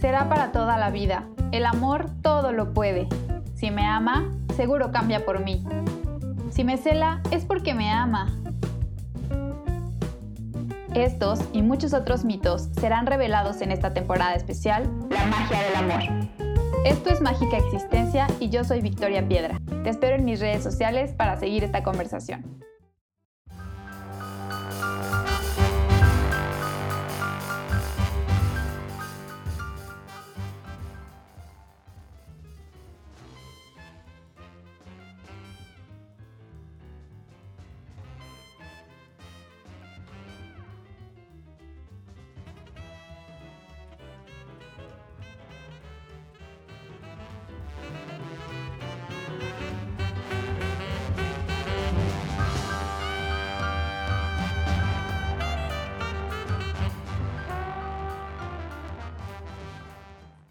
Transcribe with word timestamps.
será 0.00 0.28
para 0.28 0.52
toda 0.52 0.76
la 0.78 0.90
vida. 0.90 1.24
El 1.52 1.66
amor 1.66 2.06
todo 2.22 2.52
lo 2.52 2.72
puede. 2.72 3.08
Si 3.54 3.70
me 3.70 3.86
ama, 3.86 4.30
seguro 4.54 4.92
cambia 4.92 5.24
por 5.24 5.42
mí. 5.42 5.64
Si 6.50 6.64
me 6.64 6.76
cela, 6.76 7.20
es 7.30 7.44
porque 7.44 7.74
me 7.74 7.90
ama. 7.90 8.32
Estos 10.94 11.40
y 11.52 11.62
muchos 11.62 11.92
otros 11.92 12.24
mitos 12.24 12.70
serán 12.80 13.06
revelados 13.06 13.60
en 13.60 13.70
esta 13.70 13.92
temporada 13.92 14.34
especial, 14.34 14.90
La 15.10 15.26
magia 15.26 15.60
del 15.62 15.76
amor. 15.76 16.28
Esto 16.86 17.10
es 17.10 17.20
Mágica 17.20 17.58
Existencia 17.58 18.26
y 18.40 18.48
yo 18.48 18.64
soy 18.64 18.80
Victoria 18.80 19.26
Piedra. 19.26 19.60
Te 19.82 19.90
espero 19.90 20.16
en 20.16 20.24
mis 20.24 20.40
redes 20.40 20.62
sociales 20.62 21.12
para 21.12 21.36
seguir 21.36 21.64
esta 21.64 21.82
conversación. 21.82 22.65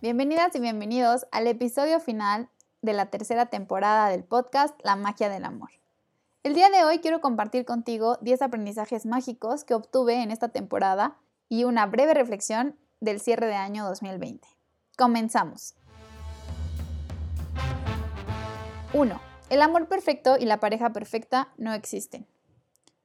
Bienvenidas 0.05 0.55
y 0.55 0.59
bienvenidos 0.59 1.25
al 1.31 1.47
episodio 1.47 1.99
final 1.99 2.47
de 2.83 2.93
la 2.93 3.07
tercera 3.07 3.47
temporada 3.47 4.07
del 4.09 4.23
podcast 4.23 4.79
La 4.83 4.95
magia 4.95 5.29
del 5.29 5.43
amor. 5.43 5.71
El 6.43 6.53
día 6.53 6.69
de 6.69 6.83
hoy 6.83 6.99
quiero 6.99 7.21
compartir 7.21 7.65
contigo 7.65 8.19
10 8.21 8.43
aprendizajes 8.43 9.07
mágicos 9.07 9.63
que 9.63 9.73
obtuve 9.73 10.21
en 10.21 10.29
esta 10.29 10.49
temporada 10.49 11.17
y 11.49 11.63
una 11.63 11.87
breve 11.87 12.13
reflexión 12.13 12.77
del 12.99 13.19
cierre 13.19 13.47
de 13.47 13.55
año 13.55 13.83
2020. 13.83 14.47
Comenzamos. 14.95 15.73
1. 18.93 19.19
El 19.49 19.61
amor 19.63 19.87
perfecto 19.87 20.37
y 20.39 20.45
la 20.45 20.59
pareja 20.59 20.93
perfecta 20.93 21.49
no 21.57 21.73
existen. 21.73 22.27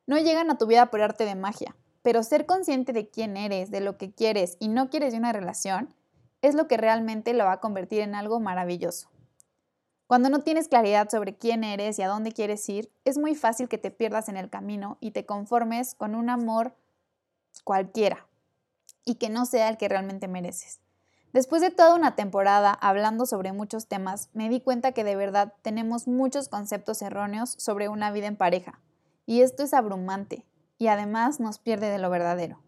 No 0.06 0.18
llegan 0.18 0.50
a 0.50 0.58
tu 0.58 0.66
vida 0.66 0.90
por 0.90 1.00
arte 1.00 1.24
de 1.24 1.34
magia, 1.34 1.74
pero 2.02 2.22
ser 2.22 2.44
consciente 2.44 2.92
de 2.92 3.08
quién 3.08 3.38
eres, 3.38 3.70
de 3.70 3.80
lo 3.80 3.96
que 3.96 4.12
quieres 4.12 4.58
y 4.60 4.68
no 4.68 4.90
quieres 4.90 5.12
de 5.12 5.18
una 5.18 5.32
relación, 5.32 5.94
es 6.42 6.54
lo 6.54 6.68
que 6.68 6.76
realmente 6.76 7.34
lo 7.34 7.44
va 7.44 7.52
a 7.52 7.60
convertir 7.60 8.00
en 8.00 8.14
algo 8.14 8.40
maravilloso. 8.40 9.08
Cuando 10.06 10.28
no 10.28 10.40
tienes 10.40 10.68
claridad 10.68 11.08
sobre 11.08 11.36
quién 11.36 11.62
eres 11.62 11.98
y 11.98 12.02
a 12.02 12.08
dónde 12.08 12.32
quieres 12.32 12.68
ir, 12.68 12.90
es 13.04 13.16
muy 13.16 13.36
fácil 13.36 13.68
que 13.68 13.78
te 13.78 13.92
pierdas 13.92 14.28
en 14.28 14.36
el 14.36 14.50
camino 14.50 14.98
y 15.00 15.12
te 15.12 15.24
conformes 15.24 15.94
con 15.94 16.14
un 16.14 16.30
amor 16.30 16.74
cualquiera 17.62 18.26
y 19.04 19.16
que 19.16 19.28
no 19.28 19.46
sea 19.46 19.68
el 19.68 19.76
que 19.76 19.88
realmente 19.88 20.26
mereces. 20.26 20.80
Después 21.32 21.62
de 21.62 21.70
toda 21.70 21.94
una 21.94 22.16
temporada 22.16 22.72
hablando 22.72 23.24
sobre 23.24 23.52
muchos 23.52 23.86
temas, 23.86 24.30
me 24.32 24.48
di 24.48 24.60
cuenta 24.60 24.90
que 24.90 25.04
de 25.04 25.14
verdad 25.14 25.54
tenemos 25.62 26.08
muchos 26.08 26.48
conceptos 26.48 27.02
erróneos 27.02 27.54
sobre 27.58 27.88
una 27.88 28.10
vida 28.10 28.26
en 28.26 28.36
pareja. 28.36 28.80
Y 29.26 29.42
esto 29.42 29.62
es 29.62 29.72
abrumante 29.72 30.44
y 30.76 30.88
además 30.88 31.38
nos 31.38 31.60
pierde 31.60 31.88
de 31.88 31.98
lo 31.98 32.10
verdadero. 32.10 32.58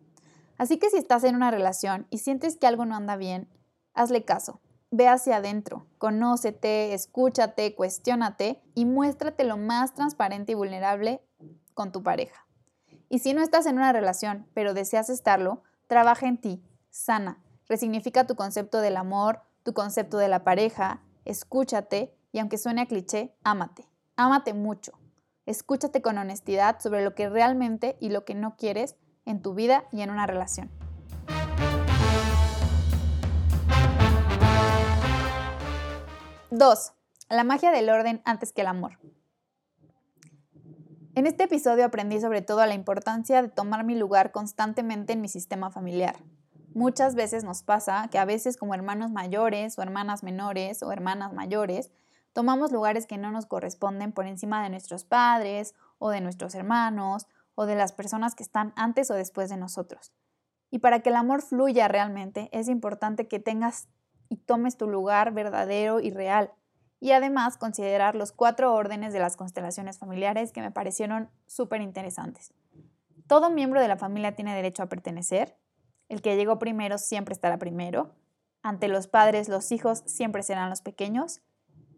Así 0.58 0.78
que 0.78 0.90
si 0.90 0.96
estás 0.96 1.24
en 1.24 1.34
una 1.34 1.50
relación 1.50 2.06
y 2.08 2.18
sientes 2.18 2.56
que 2.56 2.68
algo 2.68 2.84
no 2.84 2.94
anda 2.94 3.16
bien, 3.16 3.48
Hazle 3.94 4.24
caso, 4.24 4.60
ve 4.90 5.08
hacia 5.08 5.36
adentro, 5.36 5.86
conócete, 5.98 6.94
escúchate, 6.94 7.74
cuestiónate 7.74 8.62
y 8.74 8.84
muéstrate 8.84 9.44
lo 9.44 9.56
más 9.56 9.94
transparente 9.94 10.52
y 10.52 10.54
vulnerable 10.54 11.22
con 11.74 11.92
tu 11.92 12.02
pareja. 12.02 12.46
Y 13.08 13.18
si 13.18 13.34
no 13.34 13.42
estás 13.42 13.66
en 13.66 13.76
una 13.76 13.92
relación, 13.92 14.46
pero 14.54 14.74
deseas 14.74 15.10
estarlo, 15.10 15.62
trabaja 15.86 16.26
en 16.26 16.40
ti, 16.40 16.62
sana, 16.90 17.42
resignifica 17.68 18.26
tu 18.26 18.36
concepto 18.36 18.80
del 18.80 18.96
amor, 18.96 19.40
tu 19.62 19.72
concepto 19.74 20.18
de 20.18 20.28
la 20.28 20.44
pareja, 20.44 21.02
escúchate 21.24 22.14
y 22.32 22.38
aunque 22.38 22.58
suene 22.58 22.82
a 22.82 22.86
cliché, 22.86 23.34
ámate, 23.44 23.88
ámate 24.16 24.54
mucho. 24.54 24.92
Escúchate 25.44 26.02
con 26.02 26.18
honestidad 26.18 26.80
sobre 26.80 27.02
lo 27.02 27.14
que 27.14 27.28
realmente 27.28 27.96
y 28.00 28.10
lo 28.10 28.24
que 28.24 28.34
no 28.34 28.56
quieres 28.56 28.96
en 29.24 29.42
tu 29.42 29.54
vida 29.54 29.84
y 29.90 30.02
en 30.02 30.10
una 30.10 30.26
relación. 30.26 30.70
2. 36.54 36.92
La 37.30 37.44
magia 37.44 37.70
del 37.70 37.88
orden 37.88 38.20
antes 38.26 38.52
que 38.52 38.60
el 38.60 38.66
amor. 38.66 38.98
En 41.14 41.26
este 41.26 41.44
episodio 41.44 41.86
aprendí 41.86 42.20
sobre 42.20 42.42
todo 42.42 42.66
la 42.66 42.74
importancia 42.74 43.40
de 43.40 43.48
tomar 43.48 43.84
mi 43.84 43.94
lugar 43.94 44.32
constantemente 44.32 45.14
en 45.14 45.22
mi 45.22 45.28
sistema 45.28 45.70
familiar. 45.70 46.16
Muchas 46.74 47.14
veces 47.14 47.42
nos 47.42 47.62
pasa 47.62 48.08
que 48.10 48.18
a 48.18 48.26
veces 48.26 48.58
como 48.58 48.74
hermanos 48.74 49.10
mayores 49.10 49.78
o 49.78 49.82
hermanas 49.82 50.22
menores 50.22 50.82
o 50.82 50.92
hermanas 50.92 51.32
mayores, 51.32 51.90
tomamos 52.34 52.70
lugares 52.70 53.06
que 53.06 53.16
no 53.16 53.30
nos 53.30 53.46
corresponden 53.46 54.12
por 54.12 54.26
encima 54.26 54.62
de 54.62 54.68
nuestros 54.68 55.04
padres 55.04 55.74
o 55.98 56.10
de 56.10 56.20
nuestros 56.20 56.54
hermanos 56.54 57.28
o 57.54 57.64
de 57.64 57.76
las 57.76 57.92
personas 57.94 58.34
que 58.34 58.42
están 58.42 58.74
antes 58.76 59.10
o 59.10 59.14
después 59.14 59.48
de 59.48 59.56
nosotros. 59.56 60.12
Y 60.70 60.80
para 60.80 61.00
que 61.00 61.08
el 61.08 61.16
amor 61.16 61.40
fluya 61.40 61.88
realmente 61.88 62.50
es 62.52 62.68
importante 62.68 63.26
que 63.26 63.38
tengas 63.38 63.88
y 64.32 64.36
tomes 64.36 64.78
tu 64.78 64.88
lugar 64.88 65.34
verdadero 65.34 66.00
y 66.00 66.10
real. 66.10 66.52
Y 67.00 67.12
además 67.12 67.58
considerar 67.58 68.14
los 68.14 68.32
cuatro 68.32 68.72
órdenes 68.72 69.12
de 69.12 69.18
las 69.18 69.36
constelaciones 69.36 69.98
familiares 69.98 70.52
que 70.52 70.62
me 70.62 70.70
parecieron 70.70 71.28
súper 71.46 71.82
interesantes. 71.82 72.54
Todo 73.26 73.50
miembro 73.50 73.78
de 73.78 73.88
la 73.88 73.98
familia 73.98 74.34
tiene 74.34 74.54
derecho 74.54 74.82
a 74.82 74.88
pertenecer. 74.88 75.58
El 76.08 76.22
que 76.22 76.34
llegó 76.36 76.58
primero 76.58 76.96
siempre 76.96 77.34
estará 77.34 77.58
primero. 77.58 78.14
Ante 78.62 78.88
los 78.88 79.06
padres 79.06 79.50
los 79.50 79.70
hijos 79.70 80.02
siempre 80.06 80.42
serán 80.42 80.70
los 80.70 80.80
pequeños. 80.80 81.42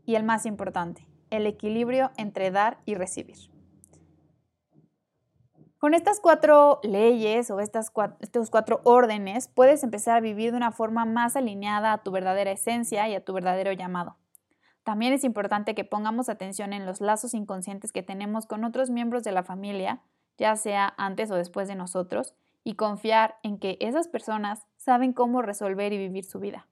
Y 0.05 0.17
el 0.17 0.25
más 0.25 0.45
importante, 0.45 1.07
el 1.31 1.47
equilibrio 1.47 2.11
entre 2.17 2.51
dar 2.51 2.79
y 2.85 2.97
recibir. 2.97 3.54
Con 5.85 5.93
estas 5.93 6.19
cuatro 6.19 6.81
leyes 6.83 7.51
o 7.51 7.61
estas 7.61 7.93
estos 8.21 8.49
cuatro 8.49 8.81
órdenes 8.85 9.49
puedes 9.49 9.85
empezar 9.85 10.17
a 10.17 10.21
vivir 10.21 10.51
de 10.51 10.57
una 10.57 10.73
forma 10.73 11.05
más 11.05 11.37
alineada 11.37 11.93
a 11.93 11.99
tu 11.99 12.11
verdadera 12.11 12.53
esencia 12.53 13.07
y 13.07 13.15
a 13.15 13.23
tu 13.23 13.35
verdadero 13.35 13.71
llamado. 13.71 14.17
También 14.83 15.13
es 15.13 15.25
importante 15.25 15.75
que 15.75 15.85
pongamos 15.85 16.31
atención 16.31 16.73
en 16.73 16.87
los 16.87 17.03
lazos 17.03 17.35
inconscientes 17.35 17.93
que 17.93 18.03
tenemos 18.03 18.47
con 18.47 18.65
otros 18.65 18.89
miembros 18.89 19.25
de 19.25 19.33
la 19.33 19.43
familia, 19.43 20.01
ya 20.39 20.57
sea 20.57 20.95
antes 20.97 21.31
o 21.31 21.35
después 21.35 21.69
de 21.69 21.75
nosotros, 21.75 22.35
y 22.65 22.77
confiar 22.77 23.37
en 23.43 23.59
que 23.59 23.77
esas 23.81 24.09
personas 24.09 24.67
saben 24.79 25.13
cómo 25.13 25.43
resolver 25.43 25.93
y 25.93 25.99
vivir 25.99 26.25
su 26.25 26.41
vida. 26.41 26.67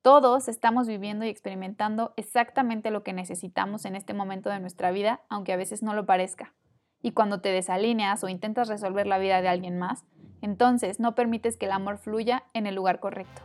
Todos 0.00 0.48
estamos 0.48 0.88
viviendo 0.88 1.26
y 1.26 1.28
experimentando 1.28 2.14
exactamente 2.16 2.90
lo 2.90 3.02
que 3.02 3.12
necesitamos 3.12 3.84
en 3.84 3.94
este 3.94 4.14
momento 4.14 4.48
de 4.48 4.58
nuestra 4.58 4.90
vida, 4.90 5.20
aunque 5.28 5.52
a 5.52 5.58
veces 5.58 5.82
no 5.82 5.92
lo 5.92 6.06
parezca. 6.06 6.54
Y 7.02 7.12
cuando 7.12 7.40
te 7.40 7.50
desalineas 7.50 8.22
o 8.22 8.28
intentas 8.28 8.68
resolver 8.68 9.06
la 9.06 9.18
vida 9.18 9.42
de 9.42 9.48
alguien 9.48 9.78
más, 9.78 10.04
entonces 10.40 11.00
no 11.00 11.14
permites 11.14 11.56
que 11.56 11.66
el 11.66 11.72
amor 11.72 11.98
fluya 11.98 12.44
en 12.54 12.66
el 12.66 12.76
lugar 12.76 13.00
correcto. 13.00 13.42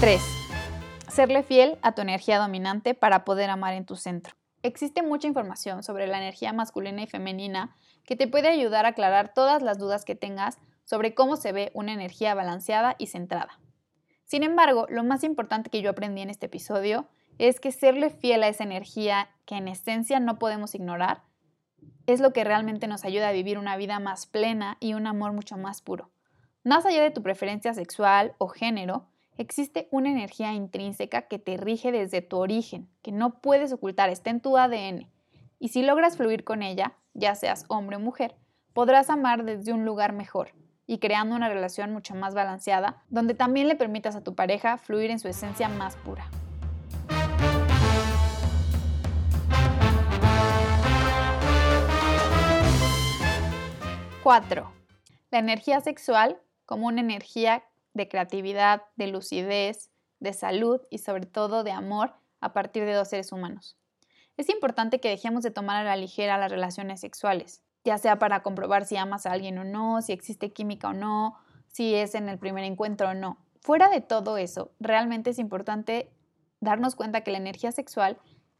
¡3! 0.00 0.18
Serle 1.08 1.42
fiel 1.42 1.78
a 1.82 1.92
tu 1.92 2.00
energía 2.00 2.38
dominante 2.38 2.94
para 2.94 3.24
poder 3.24 3.50
amar 3.50 3.74
en 3.74 3.84
tu 3.84 3.96
centro. 3.96 4.34
Existe 4.62 5.02
mucha 5.02 5.28
información 5.28 5.82
sobre 5.82 6.06
la 6.06 6.18
energía 6.18 6.52
masculina 6.52 7.02
y 7.02 7.06
femenina 7.06 7.76
que 8.04 8.16
te 8.16 8.26
puede 8.26 8.48
ayudar 8.48 8.86
a 8.86 8.90
aclarar 8.90 9.34
todas 9.34 9.62
las 9.62 9.78
dudas 9.78 10.04
que 10.04 10.14
tengas 10.14 10.58
sobre 10.84 11.14
cómo 11.14 11.36
se 11.36 11.52
ve 11.52 11.70
una 11.74 11.92
energía 11.92 12.34
balanceada 12.34 12.96
y 12.98 13.08
centrada. 13.08 13.58
Sin 14.32 14.44
embargo, 14.44 14.86
lo 14.88 15.04
más 15.04 15.24
importante 15.24 15.68
que 15.68 15.82
yo 15.82 15.90
aprendí 15.90 16.22
en 16.22 16.30
este 16.30 16.46
episodio 16.46 17.06
es 17.36 17.60
que 17.60 17.70
serle 17.70 18.08
fiel 18.08 18.42
a 18.42 18.48
esa 18.48 18.64
energía 18.64 19.28
que 19.44 19.56
en 19.56 19.68
esencia 19.68 20.20
no 20.20 20.38
podemos 20.38 20.74
ignorar 20.74 21.20
es 22.06 22.18
lo 22.18 22.32
que 22.32 22.42
realmente 22.42 22.88
nos 22.88 23.04
ayuda 23.04 23.28
a 23.28 23.32
vivir 23.32 23.58
una 23.58 23.76
vida 23.76 23.98
más 23.98 24.24
plena 24.24 24.78
y 24.80 24.94
un 24.94 25.06
amor 25.06 25.34
mucho 25.34 25.58
más 25.58 25.82
puro. 25.82 26.08
Más 26.64 26.86
allá 26.86 27.02
de 27.02 27.10
tu 27.10 27.22
preferencia 27.22 27.74
sexual 27.74 28.34
o 28.38 28.48
género, 28.48 29.04
existe 29.36 29.86
una 29.90 30.10
energía 30.10 30.54
intrínseca 30.54 31.28
que 31.28 31.38
te 31.38 31.58
rige 31.58 31.92
desde 31.92 32.22
tu 32.22 32.38
origen, 32.38 32.88
que 33.02 33.12
no 33.12 33.42
puedes 33.42 33.70
ocultar, 33.70 34.08
está 34.08 34.30
en 34.30 34.40
tu 34.40 34.56
ADN. 34.56 35.10
Y 35.58 35.68
si 35.68 35.82
logras 35.82 36.16
fluir 36.16 36.42
con 36.42 36.62
ella, 36.62 36.94
ya 37.12 37.34
seas 37.34 37.66
hombre 37.68 37.96
o 37.96 38.00
mujer, 38.00 38.34
podrás 38.72 39.10
amar 39.10 39.44
desde 39.44 39.74
un 39.74 39.84
lugar 39.84 40.14
mejor, 40.14 40.54
y 40.86 40.98
creando 40.98 41.36
una 41.36 41.48
relación 41.48 41.92
mucho 41.92 42.14
más 42.14 42.34
balanceada, 42.34 43.02
donde 43.08 43.34
también 43.34 43.68
le 43.68 43.76
permitas 43.76 44.16
a 44.16 44.22
tu 44.22 44.34
pareja 44.34 44.78
fluir 44.78 45.10
en 45.10 45.18
su 45.18 45.28
esencia 45.28 45.68
más 45.68 45.96
pura. 45.96 46.28
4. 54.22 54.72
La 55.32 55.38
energía 55.40 55.80
sexual 55.80 56.40
como 56.64 56.86
una 56.86 57.00
energía 57.00 57.64
de 57.92 58.08
creatividad, 58.08 58.82
de 58.94 59.08
lucidez, 59.08 59.90
de 60.20 60.32
salud 60.32 60.80
y 60.90 60.98
sobre 60.98 61.26
todo 61.26 61.64
de 61.64 61.72
amor 61.72 62.14
a 62.40 62.52
partir 62.52 62.84
de 62.84 62.92
dos 62.92 63.08
seres 63.08 63.32
humanos. 63.32 63.76
Es 64.36 64.48
importante 64.48 65.00
que 65.00 65.08
dejemos 65.08 65.42
de 65.42 65.50
tomar 65.50 65.76
a 65.76 65.84
la 65.84 65.96
ligera 65.96 66.38
las 66.38 66.52
relaciones 66.52 67.00
sexuales, 67.00 67.64
ya 67.84 67.98
sea 67.98 68.18
para 68.18 68.42
comprobar 68.42 68.84
si 68.84 68.96
amas 68.96 69.26
a 69.26 69.32
alguien 69.32 69.58
o 69.58 69.64
no, 69.64 70.02
si 70.02 70.12
existe 70.12 70.52
química 70.52 70.88
o 70.88 70.92
no, 70.92 71.36
si 71.68 71.94
es 71.94 72.14
en 72.14 72.28
el 72.28 72.38
primer 72.38 72.64
encuentro 72.64 73.10
o 73.10 73.14
no. 73.14 73.38
Fuera 73.60 73.88
de 73.88 74.00
todo 74.00 74.36
eso, 74.36 74.72
realmente 74.80 75.30
es 75.30 75.38
importante 75.38 76.10
darnos 76.60 76.94
cuenta 76.94 77.22
que 77.22 77.30
la 77.30 77.38
energía 77.38 77.72
sexual 77.72 78.18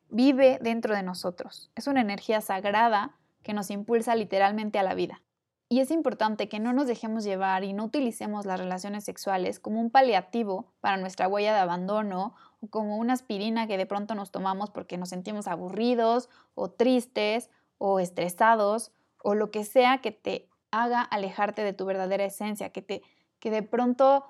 vive 0.08 0.58
dentro 0.60 0.94
de 0.94 1.02
nosotros. 1.02 1.70
Es 1.74 1.86
una 1.86 2.00
energía 2.00 2.40
sagrada 2.40 3.16
que 3.42 3.52
nos 3.52 3.70
impulsa 3.70 4.14
literalmente 4.14 4.78
a 4.78 4.82
la 4.82 4.94
vida. 4.94 5.22
Y 5.68 5.80
es 5.80 5.90
importante 5.90 6.50
que 6.50 6.60
no 6.60 6.74
nos 6.74 6.86
dejemos 6.86 7.24
llevar 7.24 7.64
y 7.64 7.72
no 7.72 7.84
utilicemos 7.84 8.44
las 8.44 8.60
relaciones 8.60 9.04
sexuales 9.04 9.58
como 9.58 9.80
un 9.80 9.90
paliativo 9.90 10.66
para 10.80 10.98
nuestra 10.98 11.28
huella 11.28 11.54
de 11.54 11.60
abandono 11.60 12.34
o 12.60 12.66
como 12.66 12.98
una 12.98 13.14
aspirina 13.14 13.66
que 13.66 13.78
de 13.78 13.86
pronto 13.86 14.14
nos 14.14 14.30
tomamos 14.30 14.68
porque 14.68 14.98
nos 14.98 15.08
sentimos 15.08 15.48
aburridos 15.48 16.28
o 16.54 16.70
tristes 16.70 17.48
o 17.78 18.00
estresados 18.00 18.92
o 19.22 19.34
lo 19.34 19.50
que 19.50 19.64
sea 19.64 19.98
que 19.98 20.12
te 20.12 20.48
haga 20.70 21.02
alejarte 21.02 21.62
de 21.62 21.72
tu 21.72 21.84
verdadera 21.84 22.24
esencia, 22.24 22.70
que, 22.70 22.82
te, 22.82 23.02
que 23.38 23.50
de 23.50 23.62
pronto 23.62 24.26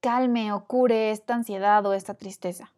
calme 0.00 0.52
o 0.52 0.66
cure 0.66 1.10
esta 1.10 1.34
ansiedad 1.34 1.84
o 1.86 1.92
esta 1.92 2.14
tristeza. 2.14 2.72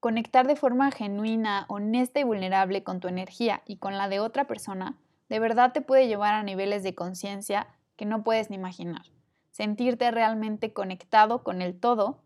Conectar 0.00 0.46
de 0.46 0.56
forma 0.56 0.90
genuina, 0.90 1.66
honesta 1.68 2.20
y 2.20 2.24
vulnerable 2.24 2.84
con 2.84 3.00
tu 3.00 3.08
energía 3.08 3.62
y 3.66 3.78
con 3.78 3.98
la 3.98 4.08
de 4.08 4.20
otra 4.20 4.46
persona 4.46 4.96
de 5.28 5.40
verdad 5.40 5.72
te 5.72 5.80
puede 5.80 6.08
llevar 6.08 6.34
a 6.34 6.42
niveles 6.42 6.82
de 6.82 6.94
conciencia 6.94 7.68
que 7.96 8.06
no 8.06 8.22
puedes 8.22 8.50
ni 8.50 8.56
imaginar. 8.56 9.02
Sentirte 9.50 10.10
realmente 10.10 10.72
conectado 10.72 11.42
con 11.42 11.62
el 11.62 11.78
todo 11.78 12.22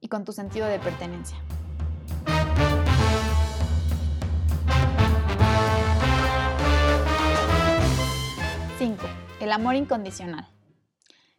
y 0.00 0.08
con 0.08 0.24
tu 0.24 0.32
sentido 0.32 0.66
de 0.68 0.78
pertenencia. 0.78 1.38
¡5! 8.78 8.96
El 9.40 9.50
amor 9.50 9.74
incondicional. 9.74 10.46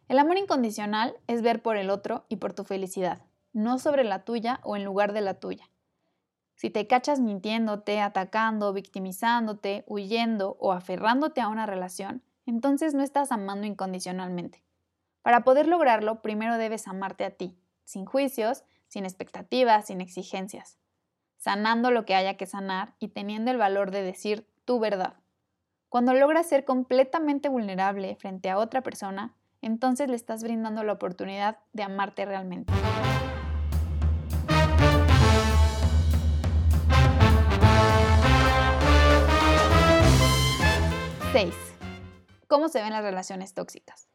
El 0.08 0.18
amor 0.18 0.36
incondicional 0.36 1.16
es 1.26 1.40
ver 1.40 1.62
por 1.62 1.78
el 1.78 1.88
otro 1.88 2.26
y 2.28 2.36
por 2.36 2.52
tu 2.52 2.64
felicidad, 2.64 3.22
no 3.54 3.78
sobre 3.78 4.04
la 4.04 4.26
tuya 4.26 4.60
o 4.62 4.76
en 4.76 4.84
lugar 4.84 5.14
de 5.14 5.22
la 5.22 5.32
tuya. 5.32 5.70
Si 6.54 6.68
te 6.68 6.86
cachas 6.86 7.18
mintiéndote, 7.18 8.02
atacando, 8.02 8.74
victimizándote, 8.74 9.84
huyendo 9.86 10.58
o 10.60 10.72
aferrándote 10.72 11.40
a 11.40 11.48
una 11.48 11.64
relación, 11.64 12.22
entonces 12.44 12.92
no 12.92 13.02
estás 13.02 13.32
amando 13.32 13.66
incondicionalmente. 13.66 14.62
Para 15.22 15.42
poder 15.42 15.66
lograrlo, 15.66 16.20
primero 16.20 16.58
debes 16.58 16.88
amarte 16.88 17.24
a 17.24 17.30
ti, 17.30 17.56
sin 17.84 18.04
juicios, 18.04 18.64
sin 18.86 19.06
expectativas, 19.06 19.86
sin 19.86 20.02
exigencias, 20.02 20.76
sanando 21.38 21.90
lo 21.90 22.04
que 22.04 22.14
haya 22.14 22.36
que 22.36 22.44
sanar 22.44 22.96
y 22.98 23.08
teniendo 23.08 23.50
el 23.50 23.56
valor 23.56 23.92
de 23.92 24.02
decir 24.02 24.46
tu 24.66 24.78
verdad. 24.78 25.19
Cuando 25.90 26.14
logras 26.14 26.48
ser 26.48 26.64
completamente 26.64 27.48
vulnerable 27.48 28.14
frente 28.14 28.48
a 28.48 28.58
otra 28.58 28.80
persona, 28.80 29.34
entonces 29.60 30.08
le 30.08 30.14
estás 30.14 30.40
brindando 30.40 30.84
la 30.84 30.92
oportunidad 30.92 31.58
de 31.72 31.82
amarte 31.82 32.24
realmente. 32.24 32.72
6. 41.32 41.52
¿Cómo 42.46 42.68
se 42.68 42.80
ven 42.80 42.92
las 42.92 43.02
relaciones 43.02 43.52
tóxicas? 43.52 44.08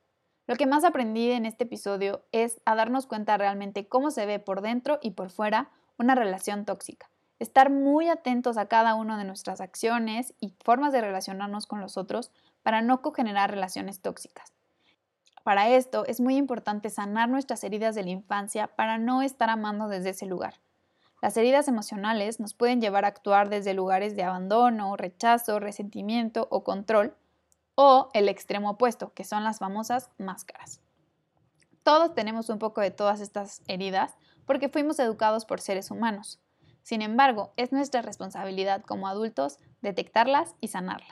Lo 0.47 0.55
que 0.55 0.67
más 0.67 0.85
aprendí 0.85 1.31
en 1.31 1.45
este 1.45 1.65
episodio 1.65 2.23
es 2.31 2.61
a 2.63 2.75
darnos 2.75 3.05
cuenta 3.05 3.37
realmente 3.37 3.89
cómo 3.89 4.11
se 4.11 4.25
ve 4.25 4.39
por 4.39 4.61
dentro 4.61 4.97
y 5.01 5.11
por 5.11 5.29
fuera 5.29 5.71
una 5.97 6.15
relación 6.15 6.63
tóxica. 6.63 7.09
Estar 7.39 7.69
muy 7.69 8.09
atentos 8.09 8.57
a 8.57 8.67
cada 8.67 8.95
una 8.95 9.17
de 9.17 9.25
nuestras 9.25 9.61
acciones 9.61 10.33
y 10.39 10.53
formas 10.63 10.93
de 10.93 11.01
relacionarnos 11.01 11.67
con 11.67 11.81
los 11.81 11.97
otros 11.97 12.31
para 12.63 12.81
no 12.81 13.01
cogenerar 13.01 13.51
relaciones 13.51 13.99
tóxicas. 14.01 14.53
Para 15.43 15.69
esto 15.69 16.05
es 16.05 16.21
muy 16.21 16.37
importante 16.37 16.89
sanar 16.89 17.29
nuestras 17.29 17.63
heridas 17.63 17.93
de 17.93 18.03
la 18.03 18.09
infancia 18.09 18.67
para 18.67 18.97
no 18.97 19.21
estar 19.21 19.49
amando 19.49 19.87
desde 19.87 20.09
ese 20.09 20.25
lugar. 20.25 20.55
Las 21.21 21.37
heridas 21.37 21.67
emocionales 21.67 22.39
nos 22.39 22.53
pueden 22.53 22.81
llevar 22.81 23.05
a 23.05 23.09
actuar 23.09 23.49
desde 23.49 23.73
lugares 23.73 24.15
de 24.15 24.23
abandono, 24.23 24.95
rechazo, 24.95 25.59
resentimiento 25.59 26.47
o 26.51 26.63
control, 26.63 27.15
o 27.75 28.09
el 28.13 28.29
extremo 28.29 28.71
opuesto, 28.71 29.13
que 29.13 29.23
son 29.23 29.43
las 29.43 29.59
famosas 29.59 30.09
máscaras. 30.17 30.81
Todos 31.83 32.15
tenemos 32.15 32.49
un 32.49 32.57
poco 32.57 32.81
de 32.81 32.91
todas 32.91 33.19
estas 33.19 33.61
heridas 33.67 34.15
porque 34.45 34.69
fuimos 34.69 34.97
educados 34.99 35.45
por 35.45 35.61
seres 35.61 35.91
humanos. 35.91 36.39
Sin 36.85 37.01
embargo, 37.01 37.51
es 37.57 37.71
nuestra 37.71 38.03
responsabilidad 38.03 38.83
como 38.83 39.07
adultos 39.07 39.57
detectarlas 39.81 40.53
y 40.61 40.67
sanarlas. 40.67 41.09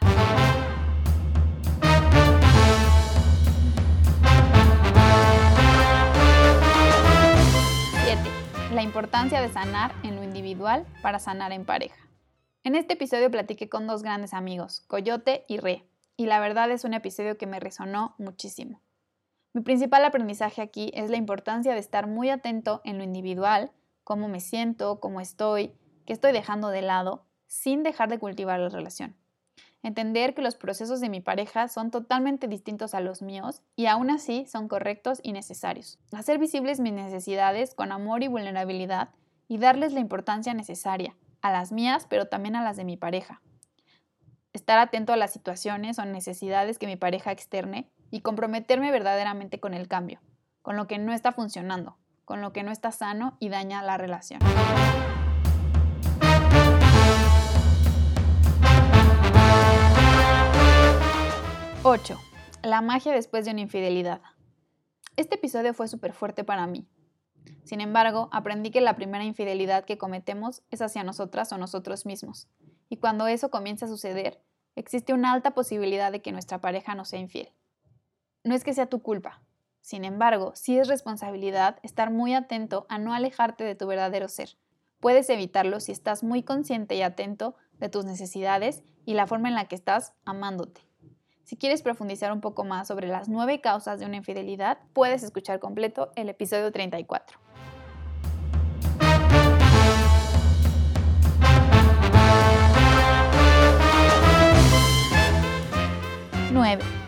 la 8.71 8.81
importancia 8.81 9.39
de 9.39 9.53
sanar 9.53 9.93
en 10.01 10.15
lo 10.15 10.23
individual 10.23 10.87
para 11.03 11.19
sanar 11.19 11.51
en 11.51 11.63
pareja. 11.63 12.09
En 12.63 12.75
este 12.75 12.93
episodio 12.93 13.29
platiqué 13.29 13.69
con 13.69 13.85
dos 13.85 14.01
grandes 14.01 14.33
amigos, 14.33 14.81
Coyote 14.87 15.45
y 15.47 15.57
Re, 15.57 15.85
y 16.17 16.25
la 16.25 16.39
verdad 16.39 16.71
es 16.71 16.83
un 16.83 16.95
episodio 16.95 17.37
que 17.37 17.45
me 17.45 17.59
resonó 17.59 18.15
muchísimo. 18.17 18.81
Mi 19.53 19.61
principal 19.61 20.03
aprendizaje 20.03 20.63
aquí 20.63 20.91
es 20.95 21.11
la 21.11 21.17
importancia 21.17 21.73
de 21.73 21.79
estar 21.79 22.07
muy 22.07 22.31
atento 22.31 22.81
en 22.83 22.97
lo 22.97 23.03
individual, 23.03 23.71
cómo 24.03 24.27
me 24.27 24.39
siento, 24.39 24.99
cómo 24.99 25.21
estoy, 25.21 25.73
qué 26.05 26.13
estoy 26.13 26.31
dejando 26.31 26.69
de 26.69 26.81
lado, 26.81 27.25
sin 27.47 27.83
dejar 27.83 28.09
de 28.09 28.19
cultivar 28.19 28.59
la 28.59 28.69
relación. 28.69 29.15
Entender 29.83 30.33
que 30.33 30.41
los 30.41 30.55
procesos 30.55 31.01
de 31.01 31.09
mi 31.09 31.19
pareja 31.19 31.67
son 31.67 31.91
totalmente 31.91 32.47
distintos 32.47 32.93
a 32.93 33.01
los 33.01 33.21
míos 33.21 33.61
y 33.75 33.87
aún 33.87 34.09
así 34.09 34.45
son 34.45 34.69
correctos 34.69 35.19
y 35.21 35.33
necesarios. 35.33 35.99
Hacer 36.13 36.39
visibles 36.39 36.79
mis 36.79 36.93
necesidades 36.93 37.75
con 37.75 37.91
amor 37.91 38.23
y 38.23 38.29
vulnerabilidad 38.29 39.09
y 39.49 39.57
darles 39.57 39.91
la 39.91 39.99
importancia 39.99 40.53
necesaria, 40.53 41.15
a 41.41 41.51
las 41.51 41.73
mías 41.73 42.07
pero 42.09 42.27
también 42.27 42.55
a 42.55 42.63
las 42.63 42.77
de 42.77 42.85
mi 42.85 42.95
pareja. 42.95 43.41
Estar 44.53 44.79
atento 44.79 45.11
a 45.11 45.17
las 45.17 45.33
situaciones 45.33 45.99
o 45.99 46.05
necesidades 46.05 46.79
que 46.79 46.87
mi 46.87 46.95
pareja 46.95 47.33
externe 47.33 47.91
y 48.09 48.21
comprometerme 48.21 48.89
verdaderamente 48.89 49.59
con 49.59 49.73
el 49.73 49.89
cambio, 49.89 50.21
con 50.61 50.77
lo 50.77 50.87
que 50.87 50.97
no 50.97 51.11
está 51.11 51.33
funcionando, 51.33 51.97
con 52.25 52.41
lo 52.41 52.53
que 52.53 52.63
no 52.63 52.71
está 52.71 52.91
sano 52.91 53.37
y 53.39 53.49
daña 53.49 53.81
la 53.83 53.97
relación. 53.97 54.39
8. 61.85 62.17
La 62.61 62.81
magia 62.81 63.11
después 63.11 63.43
de 63.43 63.51
una 63.51 63.59
infidelidad. 63.59 64.21
Este 65.17 65.35
episodio 65.35 65.73
fue 65.73 65.89
súper 65.89 66.13
fuerte 66.13 66.45
para 66.45 66.65
mí. 66.65 66.87
Sin 67.65 67.81
embargo, 67.81 68.29
aprendí 68.31 68.71
que 68.71 68.79
la 68.79 68.95
primera 68.95 69.25
infidelidad 69.25 69.83
que 69.83 69.97
cometemos 69.97 70.63
es 70.71 70.81
hacia 70.81 71.03
nosotras 71.03 71.51
o 71.51 71.57
nosotros 71.57 72.05
mismos. 72.05 72.47
Y 72.87 72.97
cuando 72.97 73.27
eso 73.27 73.51
comienza 73.51 73.85
a 73.85 73.89
suceder, 73.89 74.41
existe 74.75 75.13
una 75.13 75.33
alta 75.33 75.51
posibilidad 75.51 76.11
de 76.11 76.21
que 76.21 76.31
nuestra 76.31 76.61
pareja 76.61 76.95
no 76.95 77.03
sea 77.03 77.19
infiel. 77.19 77.51
No 78.45 78.55
es 78.55 78.63
que 78.63 78.73
sea 78.73 78.87
tu 78.87 79.01
culpa. 79.01 79.41
Sin 79.83 80.05
embargo, 80.05 80.53
sí 80.55 80.79
es 80.79 80.87
responsabilidad 80.87 81.77
estar 81.83 82.09
muy 82.09 82.33
atento 82.33 82.85
a 82.87 82.97
no 82.99 83.13
alejarte 83.13 83.65
de 83.65 83.75
tu 83.75 83.85
verdadero 83.85 84.29
ser. 84.29 84.55
Puedes 85.01 85.29
evitarlo 85.29 85.81
si 85.81 85.91
estás 85.91 86.23
muy 86.23 86.41
consciente 86.41 86.95
y 86.95 87.01
atento 87.01 87.55
de 87.79 87.89
tus 87.89 88.05
necesidades 88.05 88.81
y 89.05 89.13
la 89.13 89.27
forma 89.27 89.49
en 89.49 89.55
la 89.55 89.65
que 89.65 89.75
estás 89.75 90.13
amándote. 90.23 90.79
Si 91.43 91.57
quieres 91.57 91.81
profundizar 91.81 92.31
un 92.31 92.39
poco 92.39 92.63
más 92.63 92.87
sobre 92.87 93.09
las 93.09 93.27
nueve 93.27 93.59
causas 93.59 93.99
de 93.99 94.05
una 94.05 94.15
infidelidad, 94.15 94.77
puedes 94.93 95.21
escuchar 95.21 95.59
completo 95.59 96.13
el 96.15 96.29
episodio 96.29 96.71
34. 96.71 97.37
¡9! 106.53 107.02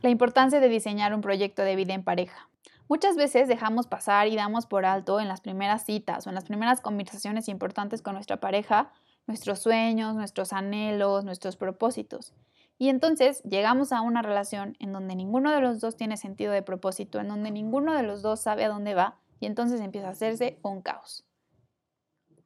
La 0.00 0.10
importancia 0.10 0.60
de 0.60 0.68
diseñar 0.68 1.12
un 1.12 1.22
proyecto 1.22 1.62
de 1.62 1.74
vida 1.74 1.92
en 1.92 2.04
pareja. 2.04 2.48
Muchas 2.88 3.16
veces 3.16 3.48
dejamos 3.48 3.88
pasar 3.88 4.28
y 4.28 4.36
damos 4.36 4.66
por 4.66 4.84
alto 4.84 5.18
en 5.18 5.26
las 5.26 5.40
primeras 5.40 5.84
citas 5.84 6.24
o 6.24 6.30
en 6.30 6.36
las 6.36 6.44
primeras 6.44 6.80
conversaciones 6.80 7.48
importantes 7.48 8.00
con 8.00 8.14
nuestra 8.14 8.38
pareja 8.38 8.92
nuestros 9.26 9.58
sueños, 9.58 10.14
nuestros 10.14 10.52
anhelos, 10.52 11.24
nuestros 11.24 11.56
propósitos. 11.56 12.32
Y 12.78 12.88
entonces 12.88 13.42
llegamos 13.42 13.92
a 13.92 14.00
una 14.00 14.22
relación 14.22 14.76
en 14.78 14.92
donde 14.92 15.16
ninguno 15.16 15.52
de 15.52 15.60
los 15.60 15.80
dos 15.80 15.96
tiene 15.96 16.16
sentido 16.16 16.52
de 16.52 16.62
propósito, 16.62 17.20
en 17.20 17.28
donde 17.28 17.50
ninguno 17.50 17.94
de 17.94 18.04
los 18.04 18.22
dos 18.22 18.40
sabe 18.40 18.64
a 18.64 18.68
dónde 18.68 18.94
va 18.94 19.18
y 19.40 19.46
entonces 19.46 19.80
empieza 19.80 20.08
a 20.08 20.12
hacerse 20.12 20.58
un 20.62 20.80
caos. 20.80 21.24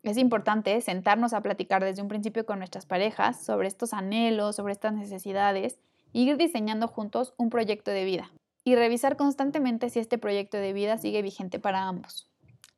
Es 0.02 0.16
importante 0.16 0.80
sentarnos 0.80 1.34
a 1.34 1.42
platicar 1.42 1.84
desde 1.84 2.02
un 2.02 2.08
principio 2.08 2.44
con 2.44 2.58
nuestras 2.58 2.86
parejas 2.86 3.44
sobre 3.44 3.68
estos 3.68 3.92
anhelos, 3.92 4.56
sobre 4.56 4.72
estas 4.72 4.94
necesidades 4.94 5.78
ir 6.12 6.36
diseñando 6.36 6.88
juntos 6.88 7.34
un 7.36 7.50
proyecto 7.50 7.90
de 7.90 8.04
vida 8.04 8.30
y 8.64 8.76
revisar 8.76 9.16
constantemente 9.16 9.90
si 9.90 9.98
este 9.98 10.18
proyecto 10.18 10.56
de 10.56 10.72
vida 10.72 10.98
sigue 10.98 11.22
vigente 11.22 11.58
para 11.58 11.88
ambos. 11.88 12.28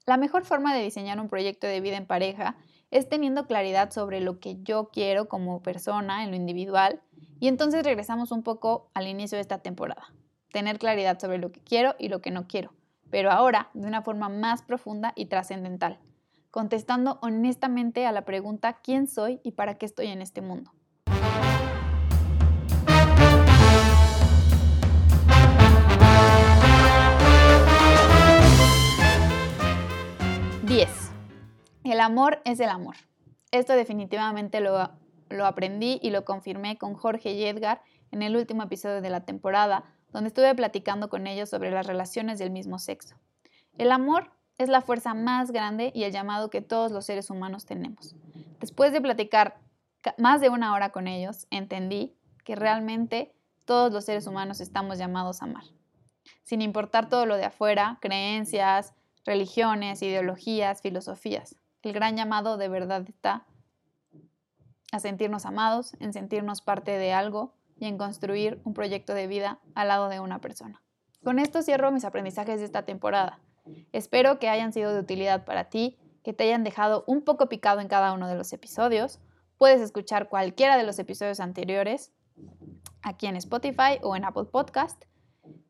La 0.06 0.16
mejor 0.16 0.44
forma 0.44 0.74
de 0.74 0.82
diseñar 0.82 1.18
un 1.20 1.28
proyecto 1.28 1.66
de 1.66 1.80
vida 1.80 1.96
en 1.96 2.06
pareja 2.06 2.56
es 2.90 3.08
teniendo 3.08 3.46
claridad 3.46 3.90
sobre 3.90 4.20
lo 4.20 4.38
que 4.38 4.62
yo 4.62 4.90
quiero 4.92 5.28
como 5.28 5.62
persona 5.62 6.22
en 6.22 6.30
lo 6.30 6.36
individual 6.36 7.02
y 7.40 7.48
entonces 7.48 7.84
regresamos 7.84 8.30
un 8.30 8.42
poco 8.42 8.90
al 8.94 9.08
inicio 9.08 9.36
de 9.36 9.42
esta 9.42 9.58
temporada. 9.58 10.12
Tener 10.52 10.78
claridad 10.78 11.18
sobre 11.18 11.38
lo 11.38 11.50
que 11.50 11.60
quiero 11.60 11.96
y 11.98 12.08
lo 12.08 12.20
que 12.20 12.30
no 12.30 12.46
quiero, 12.46 12.72
pero 13.10 13.30
ahora 13.30 13.70
de 13.74 13.86
una 13.86 14.02
forma 14.02 14.28
más 14.28 14.62
profunda 14.62 15.12
y 15.16 15.26
trascendental, 15.26 15.98
contestando 16.50 17.18
honestamente 17.22 18.06
a 18.06 18.12
la 18.12 18.24
pregunta 18.24 18.74
¿quién 18.82 19.08
soy 19.08 19.40
y 19.42 19.52
para 19.52 19.74
qué 19.74 19.86
estoy 19.86 20.08
en 20.08 20.22
este 20.22 20.40
mundo? 20.40 20.70
10. 30.74 30.88
El 31.84 32.00
amor 32.00 32.42
es 32.44 32.58
el 32.58 32.68
amor. 32.68 32.96
Esto 33.52 33.74
definitivamente 33.74 34.58
lo, 34.58 34.90
aprendí 35.46 36.00
y 36.02 36.10
lo 36.10 36.24
confirmé 36.24 36.78
con 36.78 36.94
Jorge 36.94 37.30
y 37.30 37.44
Edgar 37.44 37.80
en 38.10 38.22
el 38.22 38.34
último 38.34 38.64
episodio 38.64 39.00
de 39.00 39.08
la 39.08 39.20
temporada, 39.20 39.84
donde 40.10 40.26
estuve 40.26 40.52
platicando 40.56 41.08
con 41.08 41.28
ellos 41.28 41.48
sobre 41.48 41.70
las 41.70 41.86
relaciones 41.86 42.40
del 42.40 42.50
mismo 42.50 42.80
sexo. 42.80 43.14
El 43.78 43.92
amor 43.92 44.32
es 44.58 44.68
la 44.68 44.80
fuerza 44.80 45.14
más 45.14 45.52
grande 45.52 45.92
y 45.94 46.02
el 46.02 46.10
llamado 46.10 46.50
que 46.50 46.60
todos 46.60 46.90
los 46.90 47.06
seres 47.06 47.30
humanos 47.30 47.66
tenemos. 47.66 48.16
Después 48.58 48.92
de 48.92 49.00
platicar 49.00 49.60
más 50.18 50.40
de 50.40 50.48
una 50.48 50.74
hora 50.74 50.90
con 50.90 51.06
ellos, 51.06 51.46
entendí 51.50 52.16
que 52.42 52.56
realmente 52.56 53.32
todos 53.64 53.92
los 53.92 54.06
seres 54.06 54.26
humanos 54.26 54.60
estamos 54.60 54.98
llamados 54.98 55.40
a 55.40 55.44
amar. 55.44 55.66
Sin 56.42 56.62
importar 56.62 57.08
todo 57.08 57.26
lo 57.26 57.36
de 57.36 57.44
afuera, 57.44 57.98
creencias, 58.00 58.92
religiones, 59.24 60.02
ideologías, 60.02 60.80
filosofías. 60.80 61.56
El 61.82 61.92
gran 61.92 62.16
llamado 62.16 62.56
de 62.56 62.68
verdad 62.68 63.04
está 63.08 63.46
a 64.92 65.00
sentirnos 65.00 65.44
amados, 65.46 65.96
en 66.00 66.12
sentirnos 66.12 66.60
parte 66.60 66.92
de 66.92 67.12
algo 67.12 67.52
y 67.78 67.86
en 67.86 67.98
construir 67.98 68.60
un 68.64 68.74
proyecto 68.74 69.14
de 69.14 69.26
vida 69.26 69.58
al 69.74 69.88
lado 69.88 70.08
de 70.08 70.20
una 70.20 70.40
persona. 70.40 70.82
Con 71.22 71.38
esto 71.38 71.62
cierro 71.62 71.90
mis 71.90 72.04
aprendizajes 72.04 72.60
de 72.60 72.66
esta 72.66 72.84
temporada. 72.84 73.40
Espero 73.92 74.38
que 74.38 74.48
hayan 74.48 74.72
sido 74.72 74.92
de 74.92 75.00
utilidad 75.00 75.44
para 75.44 75.64
ti, 75.64 75.98
que 76.22 76.32
te 76.32 76.44
hayan 76.44 76.64
dejado 76.64 77.04
un 77.06 77.22
poco 77.22 77.48
picado 77.48 77.80
en 77.80 77.88
cada 77.88 78.12
uno 78.12 78.28
de 78.28 78.34
los 78.36 78.52
episodios. 78.52 79.20
Puedes 79.58 79.80
escuchar 79.80 80.28
cualquiera 80.28 80.76
de 80.76 80.84
los 80.84 80.98
episodios 80.98 81.40
anteriores 81.40 82.12
aquí 83.02 83.26
en 83.26 83.36
Spotify 83.36 83.98
o 84.02 84.16
en 84.16 84.24
Apple 84.24 84.44
Podcast 84.44 85.04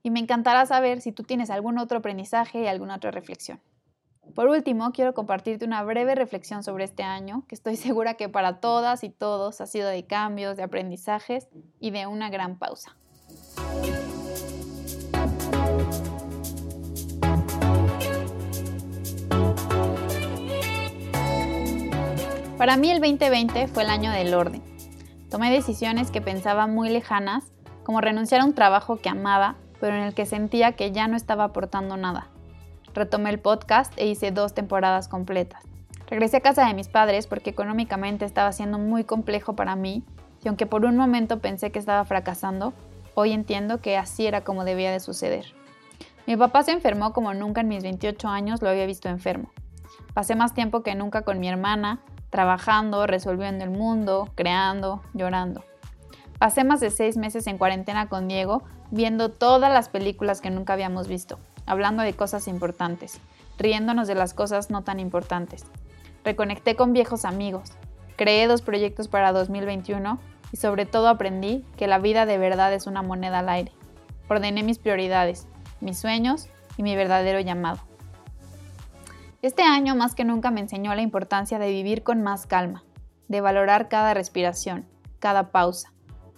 y 0.05 0.11
me 0.11 0.21
encantará 0.21 0.67
saber 0.67 1.01
si 1.01 1.13
tú 1.13 1.23
tienes 1.23 1.49
algún 1.49 1.79
otro 1.79 1.99
aprendizaje 1.99 2.61
y 2.61 2.67
alguna 2.67 2.97
otra 2.97 3.11
reflexión. 3.11 3.59
Por 4.35 4.49
último, 4.49 4.93
quiero 4.93 5.15
compartirte 5.15 5.65
una 5.65 5.83
breve 5.83 6.15
reflexión 6.15 6.63
sobre 6.63 6.85
este 6.85 7.03
año, 7.03 7.45
que 7.49 7.55
estoy 7.55 7.77
segura 7.77 8.15
que 8.15 8.29
para 8.29 8.61
todas 8.61 9.03
y 9.03 9.09
todos 9.09 9.63
ha 9.63 9.67
sido 9.67 9.89
de 9.89 10.05
cambios, 10.07 10.59
de 10.59 10.63
aprendizajes 10.63 11.49
y 11.81 11.91
de 11.91 12.07
una 12.07 12.29
gran 12.29 12.59
pausa. 12.59 12.95
Para 22.59 22.77
mí 22.77 22.91
el 22.91 23.01
2020 23.01 23.69
fue 23.69 23.85
el 23.85 23.91
año 23.91 24.11
del 24.11 24.35
orden. 24.35 24.63
Tomé 25.31 25.51
decisiones 25.51 26.11
que 26.11 26.21
pensaba 26.21 26.67
muy 26.67 26.91
lejanas, 26.91 27.53
como 27.85 28.03
renunciar 28.03 28.43
a 28.43 28.45
un 28.45 28.55
trabajo 28.55 28.99
que 28.99 29.09
amaba 29.09 29.57
pero 29.85 29.97
en 29.97 30.05
el 30.05 30.14
que 30.14 30.25
sentía 30.25 30.73
que 30.73 30.93
ya 30.93 31.09
no 31.09 31.14
estaba 31.14 31.45
aportando 31.45 31.99
nada. 31.99 32.29
Retomé 32.95 33.29
el 33.29 33.38
podcast 33.38 33.93
e 33.99 34.07
hice 34.07 34.31
dos 34.31 34.55
temporadas 34.55 35.09
completas. 35.09 35.62
Regresé 36.09 36.38
a 36.38 36.41
casa 36.41 36.67
de 36.67 36.73
mis 36.73 36.88
padres 36.88 37.26
porque 37.26 37.50
económicamente 37.50 38.25
estaba 38.25 38.50
siendo 38.53 38.79
muy 38.79 39.05
complejo 39.05 39.53
para 39.53 39.76
mí 39.76 40.03
y 40.43 40.49
aunque 40.49 40.64
por 40.64 40.87
un 40.87 40.97
momento 40.97 41.41
pensé 41.41 41.71
que 41.71 41.79
estaba 41.79 42.03
fracasando, 42.07 42.73
hoy 43.12 43.33
entiendo 43.33 43.83
que 43.83 43.99
así 43.99 44.26
era 44.26 44.41
como 44.41 44.64
debía 44.64 44.91
de 44.91 45.00
suceder. 45.00 45.53
Mi 46.26 46.38
papá 46.38 46.62
se 46.62 46.73
enfermó 46.73 47.12
como 47.12 47.35
nunca 47.35 47.61
en 47.61 47.69
mis 47.69 47.83
28 47.83 48.26
años 48.26 48.62
lo 48.62 48.71
había 48.71 48.87
visto 48.87 49.11
enfermo. 49.11 49.50
Pasé 50.14 50.35
más 50.35 50.55
tiempo 50.55 50.83
que 50.83 50.95
nunca 50.95 51.26
con 51.26 51.41
mi 51.41 51.49
hermana, 51.50 52.00
trabajando, 52.31 53.07
resolviendo 53.07 53.64
el 53.64 53.71
mundo, 53.71 54.31
creando, 54.35 55.03
llorando. 55.12 55.62
Pasé 56.38 56.64
más 56.64 56.81
de 56.81 56.91
seis 56.91 57.17
meses 57.17 57.47
en 57.47 57.59
cuarentena 57.59 58.09
con 58.09 58.29
Diego 58.29 58.62
viendo 58.91 59.31
todas 59.31 59.73
las 59.73 59.88
películas 59.88 60.41
que 60.41 60.50
nunca 60.50 60.73
habíamos 60.73 61.09
visto, 61.09 61.38
hablando 61.67 62.03
de 62.03 62.14
cosas 62.14 62.49
importantes, 62.49 63.21
riéndonos 63.59 64.09
de 64.09 64.14
las 64.14 64.35
cosas 64.35 64.71
no 64.71 64.83
tan 64.83 65.00
importantes. 65.00 65.64
Reconecté 66.25 66.76
con 66.76 66.93
viejos 66.93 67.25
amigos, 67.25 67.73
creé 68.17 68.47
dos 68.47 68.62
proyectos 68.62 69.09
para 69.09 69.33
2021 69.33 70.19
y 70.53 70.57
sobre 70.57 70.87
todo 70.87 71.09
aprendí 71.09 71.64
que 71.76 71.87
la 71.87 71.99
vida 71.99 72.26
de 72.26 72.38
verdad 72.38 72.73
es 72.73 72.87
una 72.87 73.03
moneda 73.03 73.41
al 73.41 73.49
aire. 73.49 73.73
Ordené 74.29 74.62
mis 74.62 74.79
prioridades, 74.79 75.47
mis 75.81 75.99
sueños 75.99 76.49
y 76.76 76.83
mi 76.83 76.97
verdadero 76.97 77.41
llamado. 77.41 77.81
Este 79.43 79.62
año 79.62 79.95
más 79.95 80.14
que 80.14 80.25
nunca 80.25 80.50
me 80.50 80.61
enseñó 80.61 80.95
la 80.95 81.03
importancia 81.03 81.59
de 81.59 81.71
vivir 81.71 82.03
con 82.03 82.23
más 82.23 82.47
calma, 82.47 82.83
de 83.29 83.41
valorar 83.41 83.88
cada 83.88 84.14
respiración, 84.14 84.87
cada 85.19 85.50
pausa, 85.50 85.94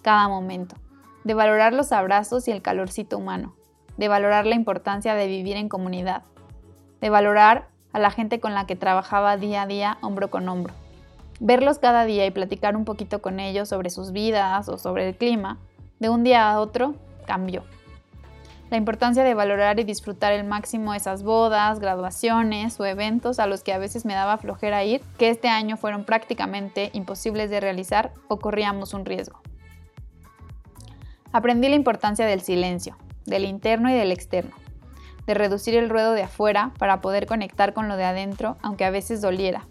cada 0.07 0.29
momento, 0.29 0.77
de 1.25 1.35
valorar 1.35 1.73
los 1.73 1.91
abrazos 1.91 2.47
y 2.47 2.53
el 2.53 2.63
calorcito 2.63 3.19
humano, 3.19 3.57
de 3.97 4.07
valorar 4.07 4.47
la 4.47 4.55
importancia 4.55 5.17
de 5.17 5.27
vivir 5.27 5.57
en 5.57 5.69
comunidad, 5.69 6.23
de 7.01 7.11
valorar 7.11 7.67
a 7.93 7.99
la 7.99 8.13
gente 8.13 8.39
con 8.39 8.55
la 8.55 8.69
que 8.69 8.77
trabajaba 8.77 9.37
día 9.37 9.63
a 9.63 9.67
día 9.67 9.99
hombro 10.03 10.31
con 10.31 10.49
hombro. 10.49 10.73
Verlos 11.41 11.81
cada 11.81 12.05
día 12.05 12.25
y 12.25 12.31
platicar 12.31 12.77
un 12.77 12.85
poquito 12.85 13.21
con 13.21 13.41
ellos 13.41 13.69
sobre 13.69 13.91
sus 13.91 14.13
vidas 14.13 14.69
o 14.69 14.79
sobre 14.79 15.09
el 15.09 15.17
clima, 15.17 15.59
de 15.99 16.09
un 16.09 16.23
día 16.23 16.53
a 16.53 16.61
otro, 16.61 16.95
cambió. 17.27 17.65
La 18.71 18.77
importancia 18.77 19.25
de 19.25 19.35
valorar 19.35 19.81
y 19.81 19.83
disfrutar 19.83 20.33
el 20.33 20.45
máximo 20.45 20.95
esas 20.95 21.25
bodas, 21.25 21.81
graduaciones 21.81 22.79
o 22.79 22.85
eventos 22.85 23.41
a 23.41 23.49
los 23.49 23.65
que 23.65 23.73
a 23.73 23.79
veces 23.79 24.05
me 24.05 24.15
daba 24.15 24.39
flojera 24.39 24.85
ir, 24.85 25.01
que 25.19 25.31
este 25.31 25.49
año 25.49 25.77
fueron 25.77 26.05
prácticamente 26.05 26.91
imposibles 26.93 27.51
de 27.51 27.59
realizar 27.59 28.13
o 28.29 28.39
corríamos 28.39 28.95
un 28.95 29.05
riesgo. 29.05 29.41
Aprendí 31.37 31.69
la 31.69 31.76
importancia 31.76 32.25
del 32.25 32.40
silencio, 32.40 32.97
del 33.26 33.45
interno 33.45 33.90
y 33.90 33.93
del 33.93 34.11
externo, 34.11 34.57
de 35.26 35.35
reducir 35.35 35.75
el 35.75 35.90
ruedo 35.90 36.12
de 36.12 36.23
afuera 36.23 36.73
para 36.78 37.02
poder 37.02 37.26
conectar 37.26 37.75
con 37.75 37.88
lo 37.88 37.99
de 37.99 38.05
adentro, 38.05 38.57
aunque 38.62 38.87
a 38.87 38.90
veces 38.90 39.21
doliera. 39.21 39.66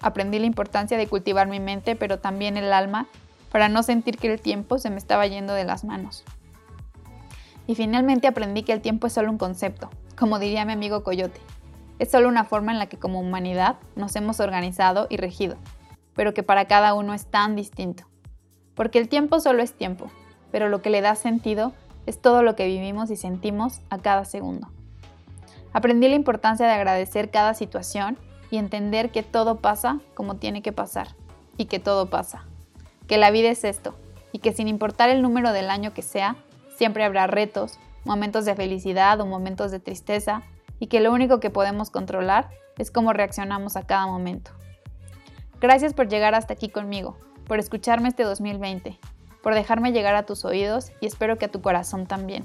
Aprendí 0.00 0.38
la 0.38 0.46
importancia 0.46 0.96
de 0.96 1.06
cultivar 1.06 1.48
mi 1.48 1.60
mente, 1.60 1.96
pero 1.96 2.18
también 2.18 2.56
el 2.56 2.72
alma, 2.72 3.08
para 3.52 3.68
no 3.68 3.82
sentir 3.82 4.16
que 4.16 4.32
el 4.32 4.40
tiempo 4.40 4.78
se 4.78 4.88
me 4.88 4.96
estaba 4.96 5.26
yendo 5.26 5.52
de 5.52 5.64
las 5.64 5.84
manos. 5.84 6.24
Y 7.66 7.74
finalmente 7.74 8.26
aprendí 8.26 8.62
que 8.62 8.72
el 8.72 8.80
tiempo 8.80 9.06
es 9.06 9.12
solo 9.12 9.30
un 9.30 9.36
concepto, 9.36 9.90
como 10.16 10.38
diría 10.38 10.64
mi 10.64 10.72
amigo 10.72 11.02
Coyote. 11.02 11.42
Es 11.98 12.10
solo 12.10 12.26
una 12.26 12.44
forma 12.44 12.72
en 12.72 12.78
la 12.78 12.86
que 12.86 12.96
como 12.96 13.20
humanidad 13.20 13.76
nos 13.96 14.16
hemos 14.16 14.40
organizado 14.40 15.08
y 15.10 15.18
regido, 15.18 15.56
pero 16.14 16.32
que 16.32 16.42
para 16.42 16.64
cada 16.64 16.94
uno 16.94 17.12
es 17.12 17.26
tan 17.26 17.54
distinto. 17.54 18.04
Porque 18.74 18.98
el 18.98 19.10
tiempo 19.10 19.40
solo 19.40 19.62
es 19.62 19.74
tiempo, 19.74 20.10
pero 20.56 20.70
lo 20.70 20.80
que 20.80 20.88
le 20.88 21.02
da 21.02 21.14
sentido 21.16 21.74
es 22.06 22.18
todo 22.18 22.42
lo 22.42 22.56
que 22.56 22.64
vivimos 22.64 23.10
y 23.10 23.16
sentimos 23.16 23.82
a 23.90 23.98
cada 23.98 24.24
segundo. 24.24 24.70
Aprendí 25.74 26.08
la 26.08 26.14
importancia 26.14 26.64
de 26.64 26.72
agradecer 26.72 27.30
cada 27.30 27.52
situación 27.52 28.16
y 28.50 28.56
entender 28.56 29.10
que 29.10 29.22
todo 29.22 29.56
pasa 29.56 30.00
como 30.14 30.36
tiene 30.36 30.62
que 30.62 30.72
pasar 30.72 31.08
y 31.58 31.66
que 31.66 31.78
todo 31.78 32.08
pasa, 32.08 32.46
que 33.06 33.18
la 33.18 33.30
vida 33.30 33.50
es 33.50 33.64
esto 33.64 33.96
y 34.32 34.38
que 34.38 34.54
sin 34.54 34.66
importar 34.66 35.10
el 35.10 35.20
número 35.20 35.52
del 35.52 35.68
año 35.68 35.92
que 35.92 36.00
sea, 36.00 36.36
siempre 36.74 37.04
habrá 37.04 37.26
retos, 37.26 37.78
momentos 38.06 38.46
de 38.46 38.54
felicidad 38.54 39.20
o 39.20 39.26
momentos 39.26 39.70
de 39.70 39.78
tristeza 39.78 40.42
y 40.80 40.86
que 40.86 41.00
lo 41.00 41.12
único 41.12 41.38
que 41.38 41.50
podemos 41.50 41.90
controlar 41.90 42.48
es 42.78 42.90
cómo 42.90 43.12
reaccionamos 43.12 43.76
a 43.76 43.86
cada 43.86 44.06
momento. 44.06 44.52
Gracias 45.60 45.92
por 45.92 46.08
llegar 46.08 46.34
hasta 46.34 46.54
aquí 46.54 46.70
conmigo, 46.70 47.18
por 47.46 47.58
escucharme 47.58 48.08
este 48.08 48.22
2020 48.22 48.98
por 49.46 49.54
dejarme 49.54 49.92
llegar 49.92 50.16
a 50.16 50.24
tus 50.24 50.44
oídos 50.44 50.90
y 51.00 51.06
espero 51.06 51.38
que 51.38 51.44
a 51.44 51.52
tu 51.52 51.62
corazón 51.62 52.06
también. 52.06 52.44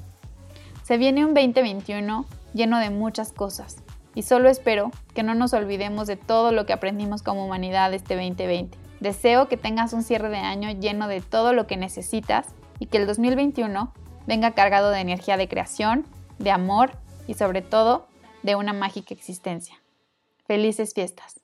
Se 0.84 0.98
viene 0.98 1.25
un 1.25 1.34
2021 1.34 2.27
lleno 2.53 2.77
de 2.77 2.91
muchas 2.91 3.34
cosas 3.34 3.77
y 4.13 4.22
solo 4.22 4.50
espero 4.50 4.91
que 5.15 5.24
no 5.24 5.34
nos 5.34 5.53
olvidemos 5.53 6.05
de 6.05 6.15
todo 6.15 6.51
lo 6.51 6.67
que 6.67 6.74
aprendimos 6.74 7.24
como 7.24 7.43
humanidad 7.43 7.91
este 7.96 8.13
2020. 8.13 8.77
Deseo 9.00 9.48
que 9.48 9.58
tengas 9.58 9.93
un 9.93 10.03
cierre 10.03 10.29
de 10.29 10.38
año 10.38 10.70
lleno 10.70 11.08
de 11.08 11.22
todo 11.22 11.53
lo 11.53 11.65
que 11.65 11.75
necesitas 11.75 12.46
y 12.77 12.86
que 12.86 12.98
el 12.98 13.08
2021 13.08 13.91
venga 14.27 14.51
cargado 14.51 14.91
de 14.91 15.00
energía 15.00 15.38
de 15.38 15.48
creación, 15.48 16.05
de 16.38 16.51
amor 16.51 16.91
y 17.25 17.34
sobre 17.34 17.63
todo 17.63 18.05
de 18.43 18.53
una 18.53 18.74
mágica 18.74 19.15
existencia. 19.15 19.81
Felices 20.46 20.93
fiestas. 20.93 21.40